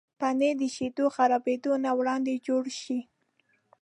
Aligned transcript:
پنېر 0.19 0.55
د 0.61 0.63
شیدو 0.75 1.05
خرابېدو 1.15 1.71
نه 1.85 1.91
وړاندې 1.97 2.33
جوړ 2.47 2.63
شي. 2.81 2.99